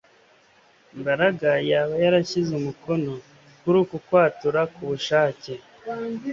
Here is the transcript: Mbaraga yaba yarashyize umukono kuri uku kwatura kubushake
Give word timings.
Mbaraga 0.99 1.49
yaba 1.69 1.95
yarashyize 2.03 2.51
umukono 2.61 3.13
kuri 3.61 3.77
uku 3.83 3.97
kwatura 4.05 4.59
kubushake 4.73 5.53